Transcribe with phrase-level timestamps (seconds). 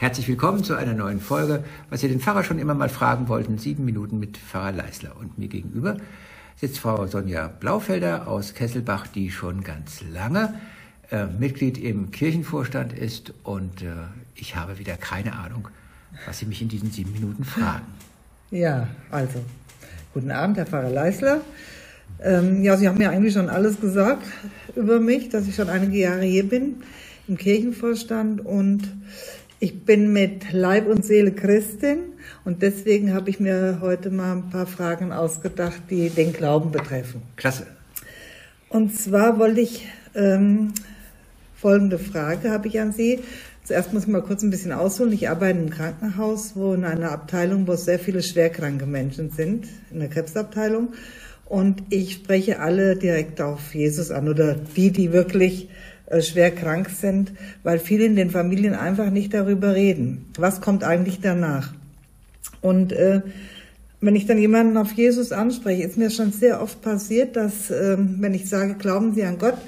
[0.00, 3.58] Herzlich willkommen zu einer neuen Folge, was ihr den Pfarrer schon immer mal fragen wollten,
[3.58, 5.14] sieben Minuten mit Pfarrer Leisler.
[5.20, 5.98] Und mir gegenüber
[6.56, 10.54] sitzt Frau Sonja Blaufelder aus Kesselbach, die schon ganz lange
[11.10, 13.34] äh, Mitglied im Kirchenvorstand ist.
[13.42, 13.88] Und äh,
[14.34, 15.68] ich habe wieder keine Ahnung,
[16.24, 17.84] was Sie mich in diesen sieben Minuten fragen.
[18.50, 19.44] Ja, also,
[20.14, 21.42] guten Abend, Herr Pfarrer Leisler.
[22.20, 24.24] Ähm, ja, Sie haben ja eigentlich schon alles gesagt
[24.74, 26.82] über mich, dass ich schon einige Jahre hier bin
[27.28, 28.88] im Kirchenvorstand und
[29.60, 32.14] ich bin mit Leib und Seele Christin
[32.44, 37.22] und deswegen habe ich mir heute mal ein paar Fragen ausgedacht, die den Glauben betreffen.
[37.36, 37.66] Klasse.
[38.70, 40.72] Und zwar wollte ich ähm,
[41.54, 43.20] folgende Frage habe ich an Sie.
[43.64, 45.12] Zuerst muss ich mal kurz ein bisschen ausholen.
[45.12, 50.00] Ich arbeite im Krankenhaus, wo in einer Abteilung, wo sehr viele schwerkranke Menschen sind, in
[50.00, 50.94] der Krebsabteilung.
[51.44, 55.68] Und ich spreche alle direkt auf Jesus an oder die, die wirklich
[56.20, 60.26] schwer krank sind, weil viele in den Familien einfach nicht darüber reden.
[60.36, 61.72] Was kommt eigentlich danach?
[62.60, 63.22] Und äh,
[64.00, 67.96] wenn ich dann jemanden auf Jesus anspreche, ist mir schon sehr oft passiert, dass äh,
[67.98, 69.58] wenn ich sage, glauben Sie an Gott,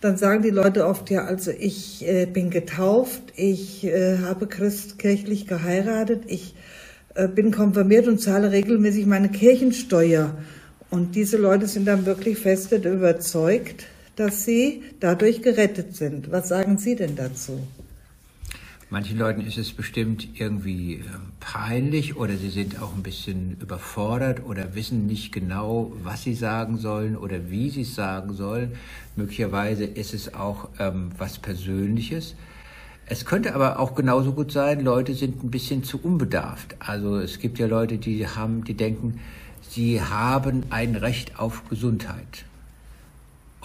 [0.00, 5.46] dann sagen die Leute oft, ja, also ich äh, bin getauft, ich äh, habe christkirchlich
[5.46, 6.54] geheiratet, ich
[7.14, 10.34] äh, bin konfirmiert und zahle regelmäßig meine Kirchensteuer.
[10.90, 16.30] Und diese Leute sind dann wirklich fest überzeugt, dass sie dadurch gerettet sind.
[16.30, 17.60] Was sagen Sie denn dazu?
[18.88, 24.44] Manchen Leuten ist es bestimmt irgendwie ähm, peinlich oder sie sind auch ein bisschen überfordert
[24.44, 28.76] oder wissen nicht genau, was sie sagen sollen oder wie sie es sagen sollen.
[29.16, 32.36] Möglicherweise ist es auch ähm, was Persönliches.
[33.06, 36.76] Es könnte aber auch genauso gut sein, Leute sind ein bisschen zu unbedarft.
[36.78, 39.18] Also es gibt ja Leute, die haben, die denken,
[39.68, 42.44] sie haben ein Recht auf Gesundheit.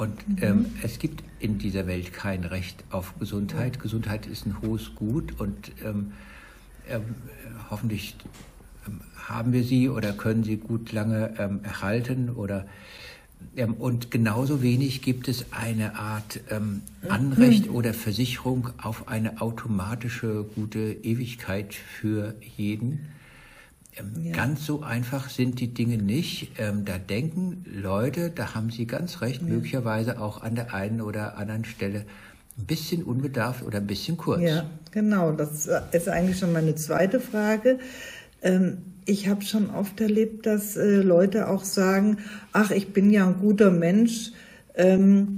[0.01, 0.38] Und mhm.
[0.41, 3.75] ähm, es gibt in dieser Welt kein Recht auf Gesundheit.
[3.75, 3.81] Ja.
[3.84, 6.13] Gesundheit ist ein hohes Gut und ähm,
[6.89, 6.97] äh,
[7.69, 8.16] hoffentlich
[8.88, 12.66] ähm, haben wir sie oder können sie gut lange ähm, erhalten oder
[13.56, 17.75] ähm, und genauso wenig gibt es eine Art ähm, Anrecht mhm.
[17.75, 23.07] oder Versicherung auf eine automatische gute Ewigkeit für jeden.
[23.97, 24.31] Ähm, ja.
[24.34, 26.52] Ganz so einfach sind die Dinge nicht.
[26.57, 29.47] Ähm, da denken Leute, da haben Sie ganz recht, ja.
[29.47, 32.06] möglicherweise auch an der einen oder anderen Stelle
[32.57, 34.41] ein bisschen unbedarft oder ein bisschen kurz.
[34.41, 35.31] Ja, genau.
[35.31, 37.79] Das ist eigentlich schon meine zweite Frage.
[38.41, 42.18] Ähm, ich habe schon oft erlebt, dass äh, Leute auch sagen,
[42.53, 44.31] ach, ich bin ja ein guter Mensch.
[44.75, 45.38] Ähm,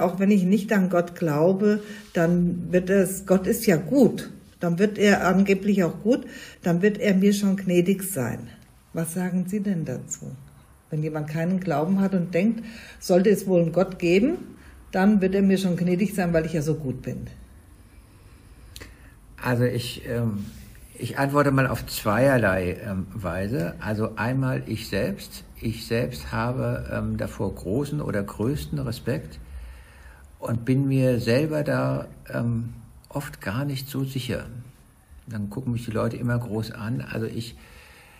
[0.00, 1.82] auch wenn ich nicht an Gott glaube,
[2.12, 4.30] dann wird es, Gott ist ja gut
[4.60, 6.26] dann wird er angeblich auch gut,
[6.62, 8.48] dann wird er mir schon gnädig sein.
[8.92, 10.32] Was sagen Sie denn dazu?
[10.90, 12.64] Wenn jemand keinen Glauben hat und denkt,
[12.98, 14.38] sollte es wohl einen Gott geben,
[14.90, 17.26] dann wird er mir schon gnädig sein, weil ich ja so gut bin.
[19.40, 20.46] Also ich, ähm,
[20.94, 23.74] ich antworte mal auf zweierlei ähm, Weise.
[23.80, 25.44] Also einmal ich selbst.
[25.60, 29.38] Ich selbst habe ähm, davor großen oder größten Respekt
[30.38, 32.74] und bin mir selber da ähm,
[33.08, 34.46] oft gar nicht so sicher.
[35.26, 37.00] Dann gucken mich die Leute immer groß an.
[37.00, 37.56] Also ich,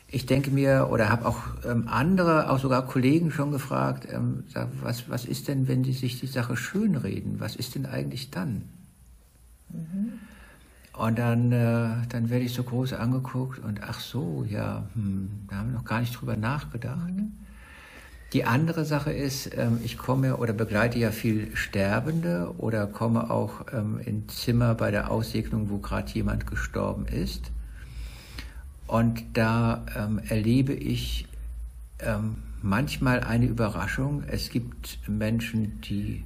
[0.09, 4.44] ich denke mir oder habe auch ähm, andere, auch sogar Kollegen schon gefragt, ähm,
[4.82, 7.41] was, was ist denn, wenn die sich die Sache schönreden?
[7.41, 8.65] Was ist denn eigentlich dann?
[9.71, 10.12] Mhm.
[10.94, 15.56] Und dann, äh, dann werde ich so groß angeguckt und ach so, ja, hm, da
[15.56, 17.15] haben wir noch gar nicht drüber nachgedacht.
[17.15, 17.32] Mhm.
[18.34, 23.65] Die andere Sache ist, ähm, ich komme oder begleite ja viel Sterbende oder komme auch
[23.72, 27.50] ähm, in Zimmer bei der Aussegnung, wo gerade jemand gestorben ist.
[28.87, 31.27] Und da ähm, erlebe ich
[32.62, 34.22] manchmal eine Überraschung.
[34.28, 36.22] Es gibt Menschen, die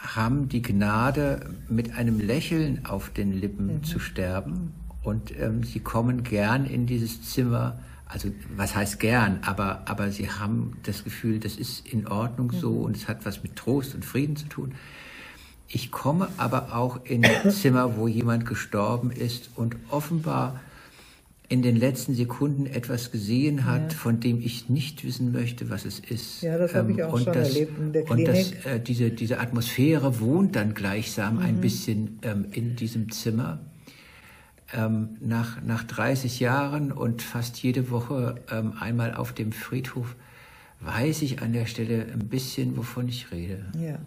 [0.00, 3.84] haben die Gnade, mit einem Lächeln auf den Lippen mhm.
[3.84, 4.72] zu sterben.
[5.02, 5.34] Und
[5.64, 11.04] sie kommen gern in dieses Zimmer also was heißt gern, aber, aber sie haben das
[11.04, 12.84] Gefühl, das ist in Ordnung so mhm.
[12.84, 14.74] und es hat was mit Trost und Frieden zu tun.
[15.68, 20.60] Ich komme aber auch in Zimmer, wo jemand gestorben ist und offenbar
[21.48, 23.98] in den letzten Sekunden etwas gesehen hat, ja.
[23.98, 26.42] von dem ich nicht wissen möchte, was es ist.
[26.42, 28.28] Ja, das habe ich ähm, auch und schon das, erlebt in der Klinik.
[28.28, 31.42] Und das, äh, diese, diese Atmosphäre wohnt dann gleichsam mhm.
[31.42, 33.60] ein bisschen ähm, in diesem Zimmer
[34.74, 40.16] ähm, nach, nach 30 Jahren und fast jede Woche ähm, einmal auf dem Friedhof
[40.80, 43.64] weiß ich an der Stelle ein bisschen, wovon ich rede.
[43.80, 43.98] Ja,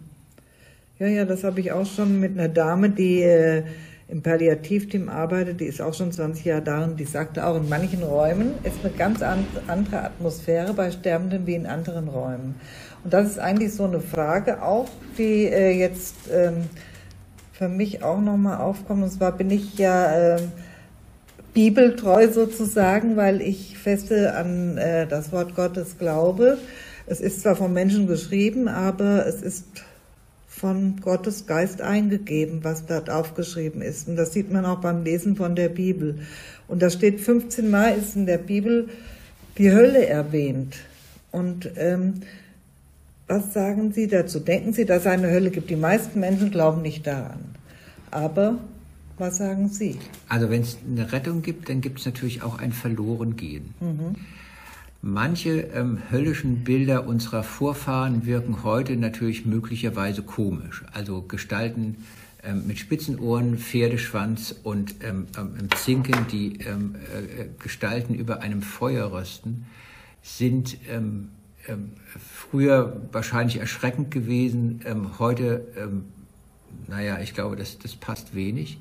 [0.98, 3.64] ja, ja das habe ich auch schon mit einer Dame, die äh,
[4.08, 7.68] im Palliativteam arbeitet, die ist auch schon 20 Jahre da und die sagte auch, in
[7.68, 12.54] manchen Räumen ist eine ganz andere Atmosphäre bei Sterbenden wie in anderen Räumen.
[13.04, 16.14] Und das ist eigentlich so eine Frage auch, die äh, jetzt...
[16.32, 16.64] Ähm,
[17.58, 19.02] für mich auch nochmal aufkommen.
[19.02, 20.40] Und zwar bin ich ja äh,
[21.54, 26.58] bibeltreu sozusagen, weil ich feste an äh, das Wort Gottes glaube.
[27.06, 29.64] Es ist zwar von Menschen geschrieben, aber es ist
[30.46, 34.06] von Gottes Geist eingegeben, was dort aufgeschrieben ist.
[34.06, 36.20] Und das sieht man auch beim Lesen von der Bibel.
[36.68, 38.88] Und da steht 15 Mal ist in der Bibel
[39.56, 40.76] die Hölle erwähnt.
[41.32, 42.22] Und ähm,
[43.26, 44.38] was sagen Sie dazu?
[44.38, 45.70] Denken Sie, dass es eine Hölle gibt?
[45.70, 47.47] Die meisten Menschen glauben nicht daran.
[48.10, 48.58] Aber
[49.18, 49.98] was sagen Sie?
[50.28, 53.74] Also wenn es eine Rettung gibt, dann gibt es natürlich auch ein Verlorengehen.
[53.80, 54.14] Mhm.
[55.00, 60.84] Manche ähm, höllischen Bilder unserer Vorfahren wirken heute natürlich möglicherweise komisch.
[60.92, 62.04] Also Gestalten
[62.42, 68.62] ähm, mit spitzen Ohren, Pferdeschwanz und ähm, ähm Zinken, die ähm, äh, Gestalten über einem
[68.62, 69.66] Feuer rösten,
[70.22, 71.30] sind ähm,
[72.34, 74.80] früher wahrscheinlich erschreckend gewesen.
[75.18, 75.66] heute,
[76.86, 78.78] naja, ich glaube, das, das passt wenig.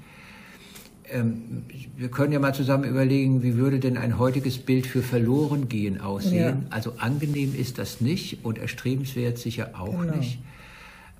[1.09, 1.63] Ähm,
[1.95, 6.63] wir können ja mal zusammen überlegen, wie würde denn ein heutiges Bild für Verlorengehen aussehen?
[6.63, 6.75] Ja.
[6.75, 10.17] Also angenehm ist das nicht und erstrebenswert sicher auch genau.
[10.17, 10.39] nicht.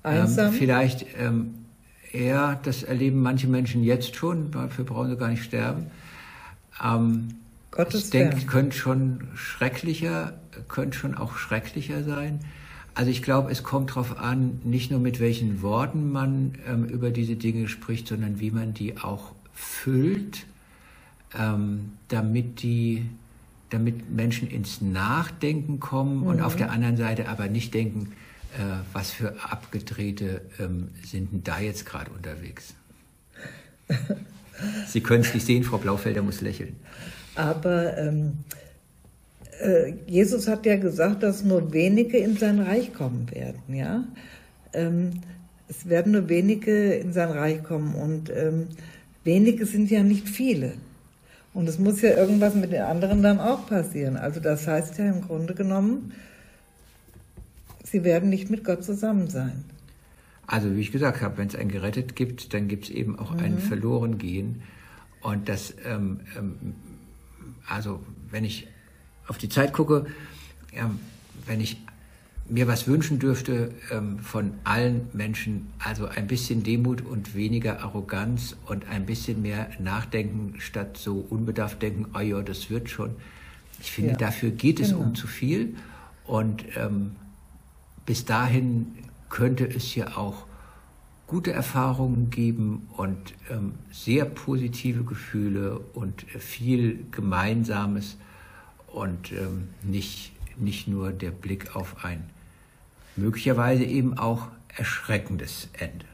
[0.04, 1.54] Ähm, vielleicht ähm,
[2.12, 5.86] eher, das erleben manche Menschen jetzt schon, dafür brauchen sie gar nicht sterben.
[6.82, 7.28] Ähm,
[7.70, 10.34] Gottes ich denke, könnte schon schrecklicher,
[10.68, 12.40] könnte schon auch schrecklicher sein.
[12.98, 17.12] Also ich glaube, es kommt darauf an, nicht nur mit welchen Worten man ähm, über
[17.12, 20.46] diese Dinge spricht, sondern wie man die auch füllt,
[21.38, 23.08] ähm, damit die
[23.70, 26.26] damit Menschen ins Nachdenken kommen mhm.
[26.26, 28.14] und auf der anderen Seite aber nicht denken,
[28.56, 28.62] äh,
[28.92, 32.74] was für Abgedrehte ähm, sind denn da jetzt gerade unterwegs.
[34.88, 36.74] Sie können es nicht sehen, Frau Blaufelder muss lächeln.
[37.36, 38.38] Aber ähm,
[39.60, 43.74] äh, Jesus hat ja gesagt, dass nur wenige in sein Reich kommen werden.
[43.74, 44.04] Ja,
[44.72, 45.20] ähm,
[45.68, 48.68] es werden nur wenige in sein Reich kommen und ähm,
[49.24, 50.72] wenige sind ja nicht viele.
[51.54, 54.16] Und es muss ja irgendwas mit den anderen dann auch passieren.
[54.16, 56.12] Also das heißt ja im Grunde genommen,
[57.84, 59.64] sie werden nicht mit Gott zusammen sein.
[60.46, 63.32] Also wie ich gesagt habe, wenn es ein gerettet gibt, dann gibt es eben auch
[63.32, 63.40] mhm.
[63.40, 64.62] ein verloren gehen.
[65.20, 66.74] Und das, ähm, ähm,
[67.66, 68.00] also
[68.30, 68.68] wenn ich
[69.28, 70.06] auf die Zeit gucke,
[70.74, 70.90] ja,
[71.46, 71.78] wenn ich
[72.48, 78.56] mir was wünschen dürfte ähm, von allen Menschen, also ein bisschen Demut und weniger Arroganz
[78.66, 83.10] und ein bisschen mehr Nachdenken statt so unbedarft denken, oh ja, das wird schon.
[83.80, 85.02] Ich finde, ja, dafür geht es genau.
[85.02, 85.76] um zu viel
[86.24, 87.16] und ähm,
[88.06, 88.94] bis dahin
[89.28, 90.46] könnte es ja auch
[91.26, 98.16] gute Erfahrungen geben und ähm, sehr positive Gefühle und viel Gemeinsames
[98.92, 102.30] und ähm, nicht, nicht nur der Blick auf ein
[103.18, 106.06] möglicherweise eben auch erschreckendes Ende.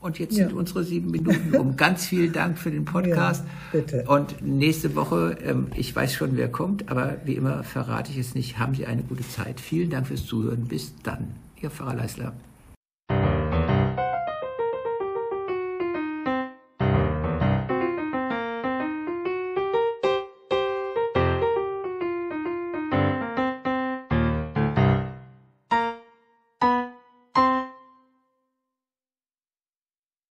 [0.00, 0.48] Und jetzt ja.
[0.48, 1.76] sind unsere sieben Minuten um.
[1.76, 3.44] Ganz vielen Dank für den Podcast.
[3.72, 4.04] Ja, bitte.
[4.08, 8.34] Und nächste Woche, ähm, ich weiß schon, wer kommt, aber wie immer verrate ich es
[8.34, 9.60] nicht, haben Sie eine gute Zeit.
[9.60, 10.66] Vielen Dank fürs Zuhören.
[10.66, 11.36] Bis dann.
[11.60, 12.32] Ihr Pfarrer Leisler.